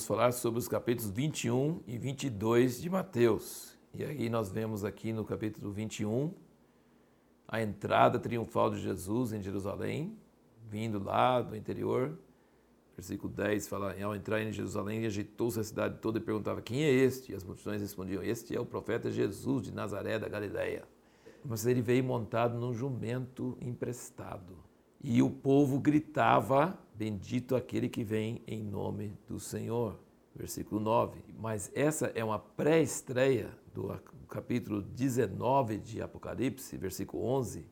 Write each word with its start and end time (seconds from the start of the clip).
vamos 0.00 0.06
falar 0.06 0.32
sobre 0.32 0.58
os 0.58 0.66
capítulos 0.66 1.10
21 1.10 1.82
e 1.86 1.98
22 1.98 2.80
de 2.80 2.88
Mateus. 2.88 3.76
E 3.92 4.02
aí 4.02 4.30
nós 4.30 4.50
vemos 4.50 4.82
aqui 4.82 5.12
no 5.12 5.26
capítulo 5.26 5.70
21 5.70 6.32
a 7.46 7.60
entrada 7.60 8.18
triunfal 8.18 8.70
de 8.70 8.80
Jesus 8.80 9.34
em 9.34 9.42
Jerusalém, 9.42 10.16
vindo 10.70 11.02
lá 11.02 11.42
do 11.42 11.54
interior. 11.54 12.18
Versículo 12.96 13.30
10 13.30 13.68
fala: 13.68 13.94
Ao 14.02 14.16
entrar 14.16 14.40
em 14.40 14.50
Jerusalém, 14.50 15.04
agitou-se 15.04 15.60
a 15.60 15.64
cidade 15.64 15.98
toda 16.00 16.16
e 16.16 16.22
perguntava: 16.22 16.62
Quem 16.62 16.82
é 16.82 16.90
este? 16.90 17.32
E 17.32 17.34
as 17.34 17.44
multidões 17.44 17.82
respondiam: 17.82 18.22
Este 18.22 18.56
é 18.56 18.60
o 18.60 18.64
profeta 18.64 19.10
Jesus 19.10 19.64
de 19.64 19.74
Nazaré 19.74 20.18
da 20.18 20.30
Galileia. 20.30 20.84
Mas 21.44 21.66
ele 21.66 21.82
veio 21.82 22.04
montado 22.04 22.58
num 22.58 22.72
jumento 22.72 23.58
emprestado. 23.60 24.56
E 25.02 25.20
o 25.20 25.28
povo 25.28 25.78
gritava: 25.78 26.78
Bendito 27.00 27.56
aquele 27.56 27.88
que 27.88 28.04
vem 28.04 28.42
em 28.46 28.62
nome 28.62 29.16
do 29.26 29.40
Senhor. 29.40 29.98
Versículo 30.36 30.78
9. 30.78 31.18
Mas 31.38 31.72
essa 31.74 32.12
é 32.14 32.22
uma 32.22 32.38
pré-estreia 32.38 33.48
do 33.72 33.98
capítulo 34.28 34.82
19 34.82 35.78
de 35.78 36.02
Apocalipse, 36.02 36.76
versículo 36.76 37.24
11, 37.24 37.64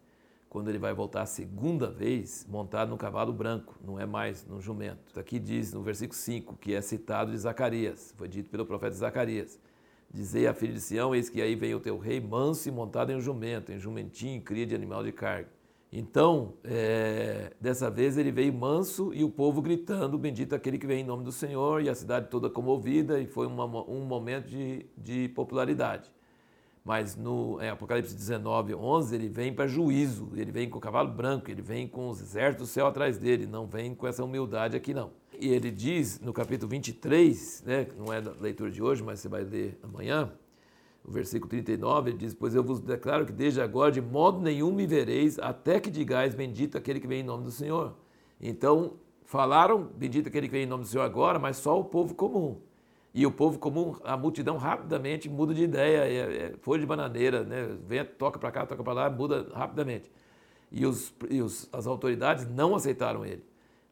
quando 0.49 0.71
ele 0.71 0.79
vai 0.79 0.95
voltar 0.95 1.21
a 1.21 1.27
segunda 1.27 1.91
vez 1.91 2.47
montado 2.49 2.89
no 2.89 2.97
cavalo 2.97 3.31
branco, 3.31 3.79
não 3.85 4.01
é 4.01 4.07
mais 4.07 4.47
no 4.47 4.63
jumento. 4.63 5.21
Aqui 5.21 5.39
diz 5.39 5.75
no 5.75 5.83
versículo 5.83 6.19
5, 6.19 6.57
que 6.57 6.73
é 6.73 6.81
citado 6.81 7.31
de 7.31 7.37
Zacarias, 7.37 8.15
foi 8.17 8.29
dito 8.29 8.49
pelo 8.49 8.65
profeta 8.65 8.97
Zacarias. 8.97 9.61
Dizei 10.11 10.47
à 10.47 10.55
filha 10.55 10.73
de 10.73 10.81
Sião, 10.81 11.15
eis 11.15 11.29
que 11.29 11.43
aí 11.43 11.55
vem 11.55 11.75
o 11.75 11.81
teu 11.81 11.99
rei 11.99 12.19
manso 12.19 12.67
e 12.67 12.73
montado 12.73 13.13
em 13.13 13.17
um 13.17 13.21
jumento, 13.21 13.73
em 13.73 13.79
jumentinho, 13.79 14.41
cria 14.41 14.65
de 14.65 14.75
animal 14.75 15.05
de 15.05 15.13
carga. 15.13 15.58
Então, 15.91 16.55
é, 16.65 17.53
dessa 17.59 17.91
vez 17.91 18.19
ele 18.19 18.31
veio 18.31 18.53
manso 18.53 19.13
e 19.15 19.25
o 19.25 19.31
povo 19.31 19.63
gritando: 19.63 20.19
Bendito 20.19 20.55
aquele 20.55 20.79
que 20.79 20.87
vem 20.87 21.01
em 21.01 21.05
nome 21.05 21.25
do 21.25 21.33
Senhor, 21.33 21.83
e 21.83 21.89
a 21.89 21.95
cidade 21.95 22.29
toda 22.29 22.51
comovida, 22.51 23.19
e 23.19 23.27
foi 23.27 23.47
uma, 23.47 23.65
um 23.89 24.05
momento 24.05 24.49
de, 24.49 24.87
de 24.97 25.29
popularidade. 25.31 26.11
Mas 26.85 27.17
no 27.17 27.61
em 27.61 27.69
Apocalipse 27.69 28.15
19, 28.15 28.75
11, 28.75 29.15
ele 29.15 29.29
vem 29.29 29.53
para 29.53 29.67
juízo, 29.67 30.31
ele 30.35 30.51
vem 30.51 30.71
com 30.71 30.79
o 30.79 30.81
cavalo 30.81 31.11
branco, 31.11 31.51
ele 31.51 31.61
vem 31.63 31.87
com 31.87 32.09
os 32.09 32.21
exércitos 32.21 32.69
do 32.69 32.73
céu 32.73 32.87
atrás 32.87 33.19
dele, 33.19 33.47
não 33.47 33.67
vem 33.67 33.95
com 33.95 34.07
essa 34.07 34.25
humildade 34.25 34.77
aqui 34.77 34.95
não. 34.95 35.11
E 35.39 35.49
ele 35.49 35.71
diz 35.71 36.19
no 36.21 36.33
capítulo 36.33 36.71
23, 36.71 37.63
né, 37.67 37.87
não 37.97 38.13
é 38.13 38.21
da 38.21 38.33
leitura 38.41 38.71
de 38.71 38.83
hoje, 38.83 39.03
mas 39.03 39.21
você 39.21 39.29
vai 39.29 39.45
ler 39.45 39.79
amanhã, 39.83 40.33
o 41.05 41.11
versículo 41.11 41.49
39, 41.49 42.11
ele 42.11 42.19
diz: 42.19 42.35
Pois 42.35 42.55
eu 42.55 42.63
vos 42.63 42.81
declaro 42.81 43.27
que 43.27 43.33
desde 43.33 43.61
agora 43.61 43.91
de 43.91 44.01
modo 44.01 44.41
nenhum 44.41 44.73
me 44.73 44.87
vereis, 44.87 45.39
até 45.39 45.81
que 45.81 45.91
digais: 45.91 46.35
Bendito 46.35 46.77
aquele 46.77 47.01
que 47.01 47.07
vem 47.07 47.21
em 47.21 47.25
nome 47.25 47.45
do 47.45 47.51
Senhor. 47.51 47.95
Então, 48.41 48.95
falaram: 49.25 49.83
Bendito 49.97 50.29
aquele 50.29 50.47
que 50.47 50.53
vem 50.53 50.65
em 50.65 50.67
nome 50.67 50.85
do 50.85 50.89
Senhor 50.89 51.05
agora, 51.05 51.39
mas 51.39 51.57
só 51.57 51.79
o 51.79 51.85
povo 51.85 52.15
comum. 52.15 52.61
E 53.15 53.27
o 53.27 53.33
povo 53.33 53.59
comum, 53.59 53.97
a 54.05 54.17
multidão 54.17 54.59
rapidamente 54.59 55.29
muda 55.29 55.55
de 55.55 55.65
ideia, 55.65 55.99
é, 56.05 56.55
é 56.55 56.79
de 56.79 56.87
bananeira, 56.87 57.43
né? 57.43 57.77
Vem, 57.87 58.05
toca 58.05 58.39
para 58.39 58.51
cá, 58.51 58.67
toca 58.67 58.85
para 58.85 58.93
lá, 58.93 59.11
muda 59.11 59.51
rapidamente. 59.55 60.11
E, 60.71 60.85
os, 60.85 61.15
e 61.31 61.41
os, 61.41 61.69
as 61.73 61.87
autoridades 61.87 62.47
não 62.47 62.75
aceitaram 62.75 63.25
ele. 63.25 63.43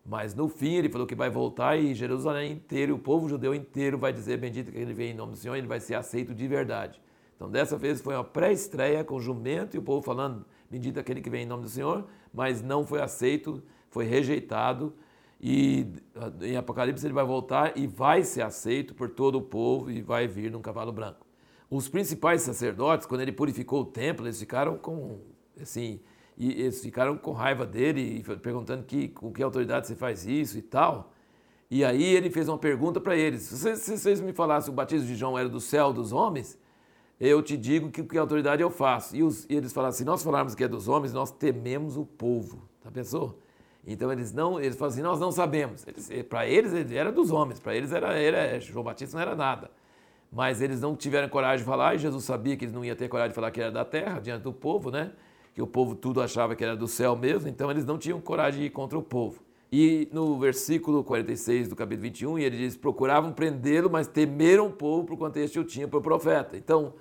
Mas 0.07 0.35
no 0.35 0.49
fim 0.49 0.75
ele 0.75 0.89
falou 0.89 1.07
que 1.07 1.17
vai 1.17 1.29
voltar 1.29 1.77
e 1.77 1.93
Jerusalém 1.93 2.53
inteiro, 2.53 2.95
o 2.95 2.99
povo 2.99 3.29
judeu 3.29 3.53
inteiro 3.53 3.99
vai 3.99 4.13
dizer 4.13 4.39
bendito 4.39 4.71
que 4.71 4.79
ele 4.79 4.95
vem 4.95 5.11
em 5.11 5.15
nome 5.15 5.33
do 5.33 5.39
Senhor, 5.39 5.57
ele 5.57 5.67
vai 5.67 5.81
ser 5.81 5.95
aceito 5.95 6.33
de 6.33 6.47
verdade. 6.47 7.03
Então 7.35 7.51
dessa 7.51 7.77
vez 7.77 8.01
foi 8.01 8.15
uma 8.15 8.23
pré-estreia 8.23 9.03
com 9.03 9.19
jumento 9.21 9.75
e 9.75 9.79
o 9.79 9.83
povo 9.83 10.01
falando 10.01 10.47
bendito 10.71 11.01
aquele 11.01 11.21
que 11.21 11.29
vem 11.29 11.43
em 11.43 11.47
nome 11.47 11.65
do 11.65 11.69
Senhor, 11.69 12.07
mas 12.33 12.63
não 12.63 12.87
foi 12.87 13.03
aceito, 13.03 13.61
foi 13.91 14.05
rejeitado 14.05 14.95
e 15.41 15.87
em 16.41 16.57
Apocalipse 16.57 17.05
ele 17.05 17.13
vai 17.13 17.25
voltar 17.25 17.77
e 17.77 17.89
vai 17.89 18.23
ser 18.23 18.43
aceito 18.43 18.95
por 18.95 19.11
todo 19.11 19.39
o 19.39 19.43
povo 19.43 19.91
e 19.91 20.01
vai 20.01 20.29
vir 20.29 20.53
num 20.53 20.63
cavalo 20.63 20.93
branco. 20.93 21.27
Os 21.69 21.89
principais 21.89 22.43
sacerdotes, 22.43 23.07
quando 23.07 23.23
ele 23.23 23.33
purificou 23.33 23.83
o 23.83 23.85
templo, 23.85 24.25
eles 24.25 24.39
ficaram 24.39 24.79
com 24.79 25.19
assim, 25.61 26.01
e 26.37 26.51
eles 26.51 26.83
ficaram 26.83 27.17
com 27.17 27.33
raiva 27.33 27.65
dele, 27.65 28.23
perguntando 28.43 28.85
que, 28.85 29.09
com 29.09 29.33
que 29.33 29.43
autoridade 29.43 29.87
você 29.87 29.95
faz 29.95 30.27
isso 30.27 30.59
e 30.59 30.63
tal. 30.63 31.13
E 31.71 31.85
aí 31.85 32.05
ele 32.05 32.31
fez 32.31 32.49
uma 32.49 32.59
pergunta 32.59 33.01
para 33.01 33.17
eles: 33.17 33.43
se, 33.43 33.77
se 33.77 33.99
vocês 33.99 34.21
me 34.21 34.33
falassem 34.33 34.67
que 34.67 34.71
o 34.71 34.75
batismo 34.75 35.07
de 35.07 35.17
João 35.17 35.39
era 35.39 35.49
do 35.49 35.61
céu 35.61 35.93
dos 35.93 36.13
homens, 36.13 36.59
eu 37.19 37.43
te 37.43 37.57
digo 37.57 37.91
que 37.91 38.03
que 38.05 38.19
autoridade 38.19 38.63
eu 38.63 38.71
faço. 38.71 39.17
E, 39.17 39.23
os, 39.23 39.47
e 39.49 39.55
eles 39.55 39.73
falaram: 39.73 39.93
se 39.93 40.05
nós 40.05 40.23
falarmos 40.23 40.55
que 40.55 40.63
é 40.63 40.69
dos 40.69 40.89
homens, 40.89 41.13
nós 41.13 41.31
tememos 41.31 41.97
o 41.97 42.05
povo. 42.05 42.69
Tá 42.83 42.91
pensou? 42.91 43.41
Então 43.87 44.13
eles 44.13 44.33
não, 44.33 44.61
eles 44.61 44.77
falam 44.77 44.93
assim: 44.93 45.03
nós 45.03 45.19
não 45.19 45.33
sabemos. 45.33 45.87
Para 46.29 46.47
eles 46.47 46.73
era 46.93 47.11
dos 47.11 47.31
homens, 47.31 47.59
para 47.59 47.75
eles 47.75 47.93
era, 47.93 48.13
era 48.19 48.61
João 48.61 48.85
Batista 48.85 49.17
não 49.17 49.23
era 49.23 49.35
nada. 49.35 49.71
Mas 50.31 50.61
eles 50.61 50.81
não 50.81 50.95
tiveram 50.95 51.29
coragem 51.29 51.59
de 51.59 51.65
falar, 51.65 51.95
e 51.95 51.99
Jesus 51.99 52.25
sabia 52.25 52.57
que 52.57 52.65
eles 52.65 52.75
não 52.75 52.85
iam 52.85 52.97
ter 52.97 53.09
coragem 53.09 53.31
de 53.31 53.35
falar 53.35 53.51
que 53.51 53.61
era 53.61 53.71
da 53.71 53.85
terra 53.85 54.19
diante 54.19 54.43
do 54.43 54.53
povo, 54.53 54.91
né? 54.91 55.13
Que 55.57 55.63
o 55.63 55.67
povo 55.67 55.95
tudo 55.95 56.21
achava 56.21 56.55
que 56.55 56.63
era 56.63 56.77
do 56.77 56.87
céu 56.87 57.17
mesmo, 57.17 57.49
então 57.49 57.71
eles 57.71 57.87
não 57.87 57.97
tinham 57.97 58.21
coragem 58.21 58.61
de 58.61 58.67
ir 58.67 58.71
contra 58.71 58.99
o 58.99 59.03
povo. 59.03 59.43
E 59.73 60.07
no 60.13 60.39
versículo 60.39 61.03
46 61.03 61.69
do 61.69 61.75
capítulo 61.75 62.03
21, 62.03 62.39
ele 62.39 62.59
diz: 62.59 62.77
procuravam 62.77 63.33
prendê-lo, 63.33 63.89
mas 63.89 64.07
temeram 64.07 64.67
o 64.67 64.71
povo 64.71 65.07
por 65.07 65.17
quanto 65.17 65.39
este 65.39 65.59
o 65.59 65.65
tinha 65.65 65.89
por 65.89 66.03
profeta. 66.03 66.59
Então, 66.59 66.93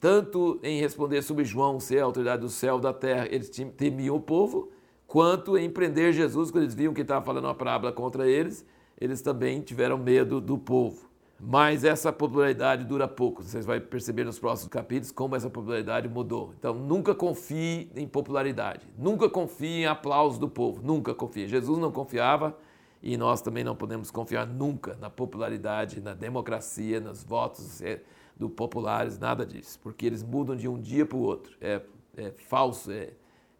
tanto 0.00 0.58
em 0.60 0.80
responder 0.80 1.22
sobre 1.22 1.44
João 1.44 1.78
ser 1.78 2.00
a 2.00 2.04
autoridade 2.04 2.42
do 2.42 2.48
céu 2.48 2.80
da 2.80 2.92
terra, 2.92 3.28
eles 3.30 3.48
temiam 3.76 4.16
o 4.16 4.20
povo, 4.20 4.72
quanto 5.06 5.56
em 5.56 5.70
prender 5.70 6.12
Jesus, 6.12 6.50
quando 6.50 6.64
eles 6.64 6.74
viam 6.74 6.92
que 6.92 7.02
estava 7.02 7.24
falando 7.24 7.44
uma 7.44 7.54
parábola 7.54 7.92
contra 7.92 8.28
eles, 8.28 8.66
eles 9.00 9.22
também 9.22 9.60
tiveram 9.60 9.96
medo 9.96 10.40
do 10.40 10.58
povo. 10.58 11.08
Mas 11.42 11.84
essa 11.84 12.12
popularidade 12.12 12.84
dura 12.84 13.08
pouco. 13.08 13.42
Vocês 13.42 13.64
vão 13.64 13.80
perceber 13.80 14.24
nos 14.24 14.38
próximos 14.38 14.70
capítulos 14.70 15.10
como 15.10 15.34
essa 15.34 15.48
popularidade 15.48 16.06
mudou. 16.06 16.52
Então, 16.58 16.74
nunca 16.74 17.14
confie 17.14 17.90
em 17.96 18.06
popularidade. 18.06 18.86
Nunca 18.98 19.28
confie 19.28 19.82
em 19.82 19.86
aplauso 19.86 20.38
do 20.38 20.48
povo. 20.48 20.82
Nunca 20.82 21.14
confie. 21.14 21.48
Jesus 21.48 21.78
não 21.78 21.90
confiava 21.90 22.54
e 23.02 23.16
nós 23.16 23.40
também 23.40 23.64
não 23.64 23.74
podemos 23.74 24.10
confiar 24.10 24.46
nunca 24.46 24.96
na 25.00 25.08
popularidade, 25.08 26.00
na 26.00 26.12
democracia, 26.12 27.00
nos 27.00 27.24
votos 27.24 27.80
é, 27.80 28.02
do 28.36 28.50
populares, 28.50 29.18
nada 29.18 29.46
disso. 29.46 29.78
Porque 29.82 30.04
eles 30.04 30.22
mudam 30.22 30.54
de 30.54 30.68
um 30.68 30.78
dia 30.78 31.06
para 31.06 31.16
o 31.16 31.22
outro. 31.22 31.56
É, 31.60 31.80
é 32.18 32.30
falso, 32.32 32.90
é, 32.92 33.12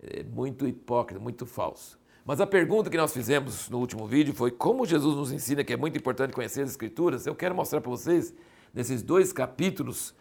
é 0.02 0.22
muito 0.22 0.66
hipócrita, 0.66 1.18
muito 1.18 1.46
falso. 1.46 1.99
Mas 2.30 2.40
a 2.40 2.46
pergunta 2.46 2.88
que 2.88 2.96
nós 2.96 3.12
fizemos 3.12 3.68
no 3.68 3.80
último 3.80 4.06
vídeo 4.06 4.32
foi 4.32 4.52
como 4.52 4.86
Jesus 4.86 5.16
nos 5.16 5.32
ensina 5.32 5.64
que 5.64 5.72
é 5.72 5.76
muito 5.76 5.98
importante 5.98 6.32
conhecer 6.32 6.62
as 6.62 6.70
Escrituras. 6.70 7.26
Eu 7.26 7.34
quero 7.34 7.56
mostrar 7.56 7.80
para 7.80 7.90
vocês, 7.90 8.32
nesses 8.72 9.02
dois 9.02 9.32
capítulos, 9.32 10.14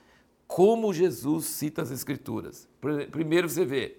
como 0.47 0.91
Jesus 0.91 1.45
cita 1.45 1.83
as 1.83 1.91
Escrituras. 1.91 2.67
Primeiro 3.11 3.47
você 3.47 3.63
vê, 3.63 3.97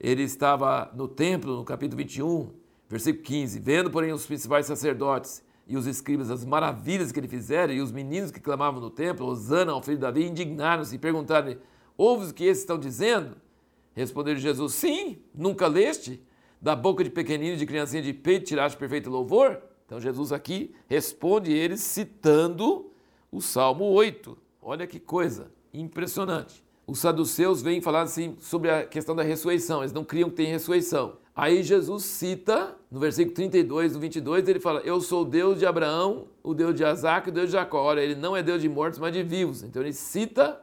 ele 0.00 0.24
estava 0.24 0.90
no 0.92 1.06
templo, 1.06 1.54
no 1.54 1.64
capítulo 1.64 1.98
21, 1.98 2.50
versículo 2.88 3.22
15, 3.22 3.60
vendo, 3.60 3.92
porém, 3.92 4.10
os 4.10 4.26
principais 4.26 4.66
sacerdotes 4.66 5.40
e 5.68 5.76
os 5.76 5.86
escribas 5.86 6.32
as 6.32 6.44
maravilhas 6.44 7.12
que 7.12 7.20
ele 7.20 7.28
fizera, 7.28 7.72
e 7.72 7.80
os 7.80 7.92
meninos 7.92 8.32
que 8.32 8.40
clamavam 8.40 8.80
no 8.80 8.90
templo, 8.90 9.24
Osana 9.24 9.70
ao 9.70 9.80
filho 9.80 9.98
de 9.98 10.02
Davi, 10.02 10.26
indignaram-se 10.26 10.96
e 10.96 10.98
perguntaram-lhe, 10.98 11.58
ouves 11.96 12.30
o 12.30 12.34
que 12.34 12.42
esses 12.42 12.64
estão 12.64 12.76
dizendo? 12.76 13.36
Respondeu 13.94 14.34
Jesus, 14.34 14.74
sim, 14.74 15.22
nunca 15.32 15.68
leste? 15.68 16.25
Da 16.60 16.74
boca 16.74 17.04
de 17.04 17.10
pequenino, 17.10 17.56
de 17.56 17.66
criancinha 17.66 18.02
de 18.02 18.12
peito, 18.12 18.46
tiraste 18.46 18.78
perfeito 18.78 19.10
louvor? 19.10 19.60
Então 19.86 20.00
Jesus 20.00 20.32
aqui 20.32 20.74
responde 20.88 21.52
eles 21.52 21.80
citando 21.80 22.90
o 23.30 23.40
Salmo 23.40 23.84
8. 23.84 24.36
Olha 24.60 24.86
que 24.86 24.98
coisa 24.98 25.50
impressionante. 25.72 26.64
Os 26.86 26.98
saduceus 26.98 27.62
vêm 27.62 27.80
falar 27.80 28.02
assim 28.02 28.36
sobre 28.40 28.70
a 28.70 28.84
questão 28.84 29.14
da 29.14 29.22
ressurreição, 29.22 29.80
eles 29.80 29.92
não 29.92 30.04
criam 30.04 30.30
que 30.30 30.36
tem 30.36 30.46
ressurreição. 30.46 31.18
Aí 31.34 31.62
Jesus 31.62 32.04
cita, 32.04 32.74
no 32.90 32.98
versículo 32.98 33.34
32 33.34 33.92
do 33.92 34.00
22, 34.00 34.48
ele 34.48 34.58
fala: 34.58 34.80
Eu 34.80 35.00
sou 35.00 35.22
o 35.22 35.24
Deus 35.24 35.58
de 35.58 35.66
Abraão, 35.66 36.28
o 36.42 36.54
Deus 36.54 36.74
de 36.74 36.82
Isaac 36.82 37.28
e 37.28 37.30
o 37.30 37.34
Deus 37.34 37.46
de 37.46 37.52
Jacó. 37.52 37.82
Olha, 37.82 38.00
ele 38.00 38.14
não 38.14 38.34
é 38.34 38.42
Deus 38.42 38.62
de 38.62 38.68
mortos, 38.68 38.98
mas 38.98 39.12
de 39.12 39.22
vivos. 39.22 39.62
Então 39.62 39.82
ele 39.82 39.92
cita 39.92 40.58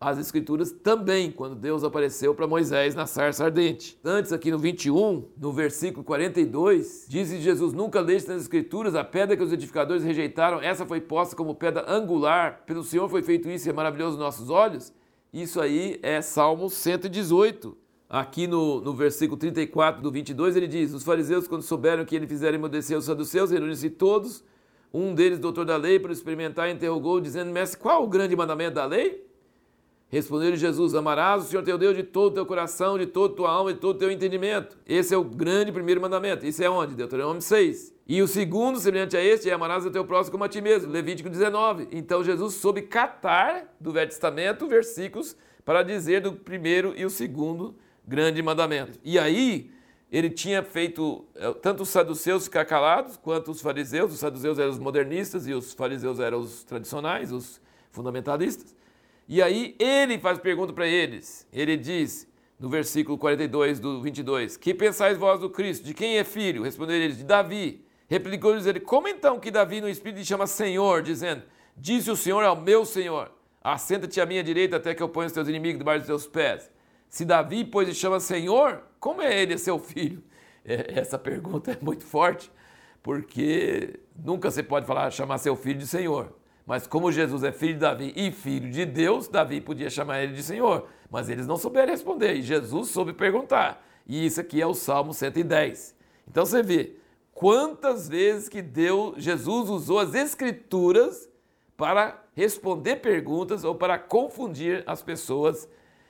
as 0.00 0.18
Escrituras 0.18 0.70
também, 0.70 1.30
quando 1.30 1.54
Deus 1.54 1.82
apareceu 1.82 2.34
para 2.34 2.46
Moisés 2.46 2.94
na 2.94 3.06
sarça 3.06 3.44
ardente. 3.44 3.98
Antes, 4.04 4.32
aqui 4.32 4.50
no 4.50 4.58
21, 4.58 5.24
no 5.36 5.52
versículo 5.52 6.04
42, 6.04 7.06
diz 7.08 7.30
Jesus: 7.30 7.72
Nunca 7.72 8.00
leste 8.00 8.28
nas 8.28 8.42
Escrituras 8.42 8.94
a 8.94 9.02
pedra 9.02 9.36
que 9.36 9.42
os 9.42 9.52
edificadores 9.52 10.04
rejeitaram, 10.04 10.60
essa 10.60 10.84
foi 10.84 11.00
posta 11.00 11.34
como 11.34 11.54
pedra 11.54 11.84
angular, 11.88 12.64
pelo 12.66 12.82
Senhor 12.82 13.08
foi 13.08 13.22
feito 13.22 13.48
isso 13.48 13.68
e 13.68 13.70
é 13.70 13.72
maravilhoso 13.72 14.16
nos 14.16 14.24
nossos 14.24 14.50
olhos. 14.50 14.92
Isso 15.32 15.60
aí 15.60 15.98
é 16.02 16.20
Salmo 16.20 16.68
118. 16.68 17.76
Aqui 18.08 18.46
no, 18.46 18.80
no 18.80 18.94
versículo 18.94 19.36
34 19.36 20.02
do 20.02 20.10
22, 20.10 20.54
ele 20.56 20.68
diz: 20.68 20.92
Os 20.92 21.02
fariseus, 21.02 21.48
quando 21.48 21.62
souberam 21.62 22.04
que 22.04 22.14
ele 22.14 22.26
fizera 22.26 22.54
emudecer 22.54 22.96
os 22.96 23.06
saduceus, 23.06 23.50
reuniram-se 23.50 23.90
todos. 23.90 24.44
Um 24.92 25.12
deles, 25.12 25.40
doutor 25.40 25.64
da 25.64 25.76
lei, 25.76 25.98
para 25.98 26.12
experimentar, 26.12 26.70
interrogou, 26.70 27.20
dizendo: 27.20 27.50
Mestre, 27.50 27.80
qual 27.80 28.04
o 28.04 28.06
grande 28.06 28.36
mandamento 28.36 28.74
da 28.74 28.84
lei? 28.84 29.26
Respondeu 30.14 30.54
Jesus: 30.54 30.94
Amarás 30.94 31.42
o 31.42 31.48
Senhor 31.48 31.64
teu 31.64 31.76
Deus 31.76 31.96
de 31.96 32.04
todo 32.04 32.30
o 32.30 32.34
teu 32.34 32.46
coração, 32.46 32.96
de 32.96 33.04
toda 33.04 33.34
tua 33.34 33.50
alma, 33.50 33.72
de 33.72 33.80
todo 33.80 33.96
o 33.96 33.98
teu 33.98 34.12
entendimento. 34.12 34.78
Esse 34.86 35.12
é 35.12 35.16
o 35.16 35.24
grande 35.24 35.72
primeiro 35.72 36.00
mandamento. 36.00 36.46
Isso 36.46 36.62
é 36.62 36.70
onde? 36.70 36.94
Deuteronômio 36.94 37.42
6. 37.42 37.92
E 38.06 38.22
o 38.22 38.28
segundo, 38.28 38.78
semelhante 38.78 39.16
a 39.16 39.20
este, 39.20 39.50
é 39.50 39.52
amarás 39.52 39.84
o 39.84 39.90
teu 39.90 40.04
próximo 40.04 40.30
como 40.30 40.44
a 40.44 40.48
ti 40.48 40.60
mesmo. 40.60 40.92
Levítico 40.92 41.28
19. 41.28 41.88
Então 41.90 42.22
Jesus 42.22 42.54
soube 42.54 42.82
catar 42.82 43.74
do 43.80 43.90
Velho 43.90 44.08
Testamento 44.08 44.68
versículos 44.68 45.36
para 45.64 45.82
dizer 45.82 46.20
do 46.20 46.32
primeiro 46.32 46.94
e 46.96 47.04
o 47.04 47.10
segundo 47.10 47.74
grande 48.06 48.40
mandamento. 48.40 49.00
E 49.02 49.18
aí 49.18 49.72
ele 50.12 50.30
tinha 50.30 50.62
feito, 50.62 51.24
eh, 51.34 51.52
tanto 51.54 51.82
os 51.82 51.88
saduceus 51.88 52.44
ficar 52.44 52.64
calados, 52.66 53.16
quanto 53.16 53.50
os 53.50 53.60
fariseus. 53.60 54.12
Os 54.12 54.20
saduceus 54.20 54.60
eram 54.60 54.70
os 54.70 54.78
modernistas 54.78 55.48
e 55.48 55.52
os 55.52 55.72
fariseus 55.72 56.20
eram 56.20 56.38
os 56.38 56.62
tradicionais, 56.62 57.32
os 57.32 57.60
fundamentalistas. 57.90 58.76
E 59.28 59.42
aí 59.42 59.74
ele 59.78 60.18
faz 60.18 60.38
pergunta 60.38 60.72
para 60.72 60.86
eles. 60.86 61.46
Ele 61.52 61.76
diz, 61.76 62.28
no 62.58 62.68
versículo 62.68 63.16
42 63.18 63.80
do 63.80 64.00
22, 64.02 64.56
Que 64.56 64.74
pensais 64.74 65.16
vós 65.16 65.40
do 65.40 65.50
Cristo? 65.50 65.84
De 65.84 65.94
quem 65.94 66.18
é 66.18 66.24
filho? 66.24 66.62
Responderam 66.62 67.04
eles, 67.04 67.18
de 67.18 67.24
Davi. 67.24 67.84
Replicou-lhes 68.08 68.66
ele: 68.66 68.80
Como 68.80 69.08
então 69.08 69.40
que 69.40 69.50
Davi 69.50 69.80
no 69.80 69.88
Espírito 69.88 70.18
lhe 70.18 70.24
chama 70.24 70.46
Senhor, 70.46 71.02
dizendo: 71.02 71.42
Disse 71.76 72.10
o 72.10 72.16
Senhor 72.16 72.44
ao 72.44 72.60
meu 72.60 72.84
Senhor: 72.84 73.30
Assenta-te 73.62 74.20
à 74.20 74.26
minha 74.26 74.42
direita 74.42 74.76
até 74.76 74.94
que 74.94 75.02
eu 75.02 75.08
ponha 75.08 75.26
os 75.26 75.32
teus 75.32 75.48
inimigos 75.48 75.78
debaixo 75.78 76.00
dos 76.00 76.06
teus 76.06 76.26
pés. 76.26 76.70
Se 77.08 77.24
Davi, 77.24 77.64
pois, 77.64 77.88
lhe 77.88 77.94
chama 77.94 78.20
Senhor, 78.20 78.82
como 79.00 79.22
é 79.22 79.40
ele 79.40 79.58
seu 79.58 79.78
filho? 79.78 80.22
É, 80.66 80.98
essa 80.98 81.18
pergunta 81.18 81.72
é 81.72 81.78
muito 81.78 82.04
forte, 82.04 82.50
porque 83.02 84.00
nunca 84.16 84.50
você 84.50 84.62
pode 84.62 84.86
falar 84.86 85.10
chamar 85.10 85.36
seu 85.36 85.54
filho 85.54 85.78
de 85.78 85.86
Senhor. 85.86 86.34
Mas 86.66 86.86
como 86.86 87.12
Jesus 87.12 87.42
é 87.42 87.52
filho 87.52 87.74
de 87.74 87.80
Davi 87.80 88.12
e 88.16 88.30
filho 88.30 88.70
de 88.70 88.86
Deus, 88.86 89.28
Davi 89.28 89.60
podia 89.60 89.90
chamar 89.90 90.22
ele 90.22 90.32
de 90.32 90.42
Senhor. 90.42 90.86
Mas 91.10 91.28
eles 91.28 91.46
não 91.46 91.56
souberam 91.56 91.92
responder 91.92 92.34
e 92.34 92.42
Jesus 92.42 92.88
soube 92.88 93.12
perguntar. 93.12 93.84
E 94.06 94.24
isso 94.24 94.40
aqui 94.40 94.60
é 94.60 94.66
o 94.66 94.74
Salmo 94.74 95.12
110. 95.12 95.94
Então 96.28 96.44
você 96.44 96.62
vê, 96.62 96.96
quantas 97.32 98.08
vezes 98.08 98.48
que 98.48 98.62
Deus, 98.62 99.22
Jesus 99.22 99.68
usou 99.68 99.98
as 99.98 100.14
escrituras 100.14 101.28
para 101.76 102.22
responder 102.34 102.96
perguntas 102.96 103.64
ou 103.64 103.74
para 103.74 103.98
confundir 103.98 104.82
as 104.86 105.02
pessoas 105.02 105.68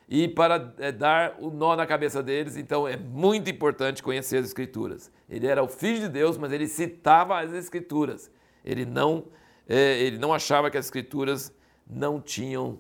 e 0.09 0.29
para 0.29 0.75
é, 0.79 0.93
dar 0.93 1.37
o 1.41 1.51
nó 1.51 1.75
na 1.75 1.87
cabeça 1.87 2.23
deles. 2.23 2.57
Então 2.57 2.87
é 2.87 2.97
muito 2.97 3.51
importante 3.51 4.03
conhecer 4.03 4.39
as 4.39 4.47
escrituras. 4.47 5.11
Ele 5.29 5.47
era 5.47 5.63
o 5.63 5.69
filho 5.69 6.01
de 6.01 6.09
Deus, 6.09 6.37
mas 6.37 6.53
ele 6.53 6.69
citava 6.69 7.41
as 7.41 7.53
escrituras. 7.53 8.31
Ele 8.65 8.85
não, 8.85 9.25
é, 9.69 9.99
ele 10.01 10.19
não 10.19 10.33
achava 10.33 10.71
que 10.71 10.77
as 10.77 10.87
escrituras 10.87 11.53
não 11.87 12.21
tinham 12.21 12.79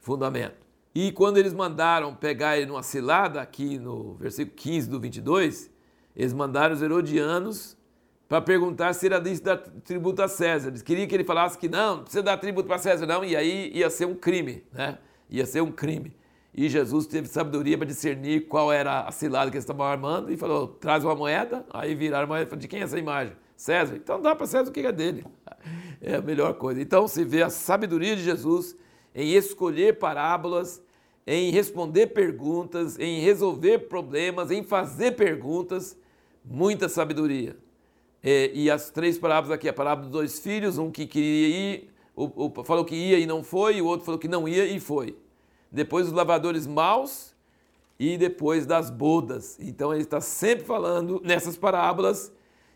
fundamento. 0.00 0.64
E 0.94 1.10
quando 1.10 1.38
eles 1.38 1.52
mandaram 1.52 2.14
pegar 2.14 2.56
ele 2.56 2.66
numa 2.66 2.82
cilada, 2.82 3.40
aqui 3.40 3.78
no 3.78 4.14
versículo 4.14 4.56
15 4.56 4.88
do 4.88 5.00
22, 5.00 5.70
eles 6.14 6.32
mandaram 6.32 6.74
os 6.74 6.82
herodianos 6.82 7.76
para 8.28 8.40
perguntar 8.40 8.92
se 8.92 9.06
era 9.06 9.18
lícito 9.18 9.44
dar 9.44 9.58
tributo 9.58 10.22
a 10.22 10.28
César. 10.28 10.68
Eles 10.68 10.82
queriam 10.82 11.06
que 11.08 11.14
ele 11.14 11.24
falasse 11.24 11.58
que 11.58 11.68
não, 11.68 11.96
não 11.96 12.02
precisa 12.04 12.22
dar 12.22 12.36
tributo 12.36 12.68
para 12.68 12.78
César, 12.78 13.06
não, 13.06 13.24
e 13.24 13.34
aí 13.34 13.72
ia 13.74 13.90
ser 13.90 14.06
um 14.06 14.14
crime, 14.14 14.62
né? 14.72 14.98
Ia 15.28 15.46
ser 15.46 15.62
um 15.62 15.72
crime. 15.72 16.16
E 16.56 16.68
Jesus 16.68 17.06
teve 17.06 17.26
sabedoria 17.26 17.76
para 17.76 17.86
discernir 17.86 18.46
qual 18.46 18.72
era 18.72 19.00
a 19.00 19.10
cilada 19.10 19.50
que 19.50 19.56
eles 19.56 19.64
estavam 19.64 19.84
armando 19.84 20.32
e 20.32 20.36
falou: 20.36 20.68
traz 20.68 21.02
uma 21.02 21.14
moeda. 21.14 21.66
Aí 21.72 21.94
viraram 21.96 22.24
a 22.24 22.26
moeda 22.28 22.44
e 22.44 22.46
falaram: 22.46 22.60
de 22.60 22.68
quem 22.68 22.80
é 22.80 22.84
essa 22.84 22.98
imagem? 22.98 23.34
César. 23.56 23.96
Então 23.96 24.20
dá 24.20 24.34
para 24.34 24.46
César 24.46 24.70
o 24.70 24.72
que 24.72 24.80
é 24.80 24.92
dele. 24.92 25.24
É 26.00 26.16
a 26.16 26.22
melhor 26.22 26.54
coisa. 26.54 26.80
Então 26.80 27.08
se 27.08 27.24
vê 27.24 27.42
a 27.42 27.50
sabedoria 27.50 28.14
de 28.14 28.22
Jesus 28.22 28.76
em 29.14 29.32
escolher 29.32 29.98
parábolas, 29.98 30.82
em 31.26 31.50
responder 31.50 32.08
perguntas, 32.08 32.98
em 32.98 33.20
resolver 33.20 33.80
problemas, 33.88 34.50
em 34.50 34.62
fazer 34.62 35.12
perguntas. 35.12 35.96
Muita 36.44 36.88
sabedoria. 36.88 37.56
É, 38.22 38.50
e 38.54 38.70
as 38.70 38.90
três 38.90 39.18
parábolas 39.18 39.54
aqui, 39.54 39.68
a 39.68 39.72
parábola 39.72 40.08
dos 40.08 40.12
dois 40.12 40.38
filhos, 40.38 40.78
um 40.78 40.90
que 40.90 41.06
queria 41.06 41.48
ir, 41.48 41.90
o, 42.16 42.46
o, 42.46 42.64
falou 42.64 42.84
que 42.84 42.94
ia 42.94 43.18
e 43.18 43.26
não 43.26 43.42
foi, 43.42 43.80
o 43.80 43.86
outro 43.86 44.04
falou 44.04 44.18
que 44.18 44.28
não 44.28 44.48
ia 44.48 44.66
e 44.66 44.80
foi. 44.80 45.16
Depois 45.70 46.06
os 46.06 46.12
lavadores 46.12 46.66
maus 46.66 47.34
e 47.98 48.16
depois 48.16 48.66
das 48.66 48.90
bodas. 48.90 49.58
Então 49.60 49.92
ele 49.92 50.02
está 50.02 50.20
sempre 50.20 50.64
falando 50.64 51.20
nessas 51.24 51.56
parábolas 51.56 52.32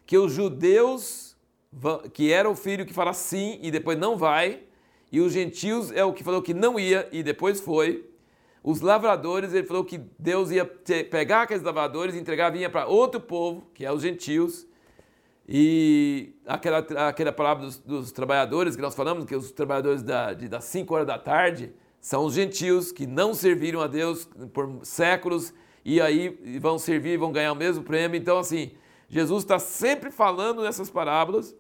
que 0.09 0.17
os 0.17 0.33
judeus, 0.33 1.37
que 2.15 2.33
era 2.33 2.49
o 2.49 2.57
filho 2.57 2.87
que 2.87 2.95
fala 2.95 3.13
sim 3.13 3.59
e 3.61 3.71
depois 3.71 3.99
não 3.99 4.17
vai, 4.17 4.63
e 5.13 5.21
os 5.21 5.35
gentios 5.35 5.93
é 5.93 6.03
o 6.03 6.15
que 6.15 6.25
falou 6.25 6.41
que 6.41 6.55
não 6.55 6.81
ia 6.81 7.07
e 7.13 7.23
depois 7.23 7.61
foi. 7.61 8.09
Os 8.65 8.81
lavradores, 8.81 9.53
ele 9.53 9.67
falou 9.67 9.85
que 9.85 10.01
Deus 10.19 10.51
ia 10.51 10.65
pegar 10.65 11.43
aqueles 11.43 11.63
lavradores 11.63 12.15
e 12.15 12.19
entregar 12.19 12.51
vinha 12.51 12.71
para 12.71 12.87
outro 12.87 13.21
povo, 13.21 13.67
que 13.75 13.85
é 13.85 13.93
os 13.93 14.01
gentios. 14.01 14.67
E 15.47 16.33
aquela, 16.47 16.79
aquela 17.07 17.33
palavra 17.33 17.67
dos, 17.67 17.77
dos, 17.77 18.11
trabalhadores 18.11 18.77
que 18.77 18.81
nós 18.81 18.95
falamos, 18.95 19.27
que 19.27 19.37
os 19.37 19.53
trabalhadores 19.53 20.03
da, 20.03 20.33
de, 20.33 20.49
das 20.49 20.65
5 20.65 20.95
horas 20.95 21.07
da 21.07 21.19
tarde 21.19 21.71
são 22.01 22.25
os 22.25 22.33
gentios 22.33 22.91
que 22.91 23.07
não 23.07 23.35
serviram 23.35 23.83
a 23.83 23.87
Deus 23.87 24.27
por 24.55 24.81
séculos 24.85 25.53
e 25.85 26.01
aí 26.01 26.59
vão 26.59 26.79
servir 26.79 27.11
e 27.11 27.17
vão 27.19 27.31
ganhar 27.31 27.53
o 27.53 27.57
mesmo 27.57 27.85
prêmio. 27.85 28.19
Então, 28.19 28.39
assim, 28.39 28.71
Jesus 29.09 29.43
está 29.43 29.59
sempre 29.59 30.11
falando 30.11 30.63
nessas 30.63 30.91
parábolas 30.91 31.57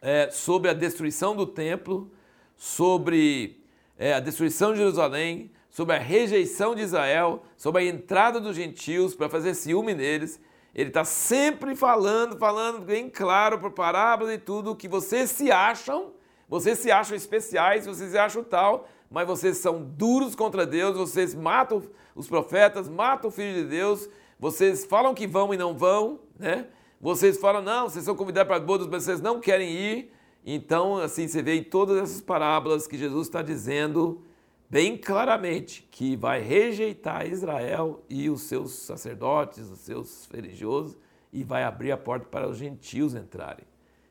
é, 0.00 0.30
sobre 0.30 0.70
a 0.70 0.74
destruição 0.74 1.36
do 1.36 1.46
templo, 1.46 2.10
sobre 2.56 3.62
é, 3.98 4.14
a 4.14 4.20
destruição 4.20 4.72
de 4.72 4.78
Jerusalém, 4.78 5.50
sobre 5.68 5.94
a 5.94 5.98
rejeição 5.98 6.74
de 6.74 6.80
Israel, 6.80 7.42
sobre 7.56 7.82
a 7.82 7.86
entrada 7.86 8.40
dos 8.40 8.56
gentios 8.56 9.14
para 9.14 9.28
fazer 9.28 9.52
ciúme 9.52 9.92
neles. 9.94 10.40
Ele 10.74 10.88
está 10.88 11.04
sempre 11.04 11.76
falando, 11.76 12.38
falando 12.38 12.80
bem 12.80 13.10
claro 13.10 13.58
por 13.58 13.72
parábolas 13.72 14.34
e 14.34 14.38
tudo 14.38 14.74
que 14.74 14.88
vocês 14.88 15.30
se 15.30 15.52
acham, 15.52 16.12
vocês 16.48 16.78
se 16.78 16.90
acham 16.90 17.14
especiais, 17.14 17.84
vocês 17.86 18.12
se 18.12 18.18
acham 18.18 18.42
tal, 18.42 18.88
mas 19.10 19.26
vocês 19.26 19.58
são 19.58 19.82
duros 19.82 20.34
contra 20.34 20.64
Deus, 20.64 20.96
vocês 20.96 21.34
matam 21.34 21.82
os 22.14 22.26
profetas, 22.26 22.88
matam 22.88 23.28
o 23.28 23.32
Filho 23.32 23.62
de 23.62 23.68
Deus, 23.68 24.08
vocês 24.38 24.84
falam 24.84 25.14
que 25.14 25.26
vão 25.26 25.52
e 25.52 25.56
não 25.56 25.76
vão, 25.76 26.20
né? 26.38 26.66
Vocês 27.00 27.38
falam, 27.38 27.62
não, 27.62 27.88
vocês 27.88 28.04
são 28.04 28.16
convidados 28.16 28.48
para 28.48 28.60
bodas, 28.60 28.86
mas 28.86 29.04
vocês 29.04 29.20
não 29.20 29.40
querem 29.40 29.70
ir. 29.70 30.12
Então, 30.44 30.96
assim, 30.98 31.26
você 31.26 31.42
vê 31.42 31.54
em 31.56 31.64
todas 31.64 31.98
essas 31.98 32.20
parábolas 32.20 32.86
que 32.86 32.96
Jesus 32.96 33.26
está 33.26 33.42
dizendo 33.42 34.22
bem 34.68 34.96
claramente 34.96 35.86
que 35.90 36.16
vai 36.16 36.40
rejeitar 36.40 37.26
Israel 37.26 38.04
e 38.08 38.28
os 38.28 38.42
seus 38.42 38.72
sacerdotes, 38.72 39.70
os 39.70 39.80
seus 39.80 40.28
religiosos, 40.32 40.96
e 41.32 41.44
vai 41.44 41.64
abrir 41.64 41.92
a 41.92 41.96
porta 41.96 42.26
para 42.26 42.48
os 42.48 42.56
gentios 42.56 43.14
entrarem. 43.14 43.66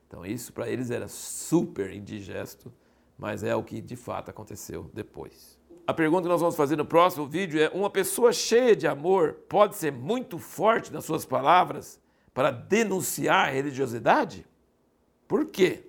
Então 0.07 0.25
isso 0.25 0.53
para 0.53 0.69
eles 0.69 0.91
era 0.91 1.07
super 1.07 1.91
indigesto, 1.91 2.71
mas 3.17 3.43
é 3.43 3.55
o 3.55 3.63
que 3.63 3.81
de 3.81 3.95
fato 3.95 4.29
aconteceu 4.29 4.89
depois. 4.93 5.54
A 5.87 5.93
pergunta 5.93 6.23
que 6.23 6.29
nós 6.29 6.41
vamos 6.41 6.55
fazer 6.55 6.75
no 6.75 6.85
próximo 6.85 7.27
vídeo 7.27 7.61
é: 7.61 7.69
uma 7.73 7.89
pessoa 7.89 8.33
cheia 8.33 8.75
de 8.75 8.87
amor 8.87 9.33
pode 9.47 9.75
ser 9.75 9.91
muito 9.91 10.39
forte 10.39 10.91
nas 10.91 11.05
suas 11.05 11.25
palavras 11.25 11.99
para 12.33 12.49
denunciar 12.49 13.47
a 13.47 13.51
religiosidade? 13.51 14.45
Por 15.27 15.45
quê? 15.45 15.83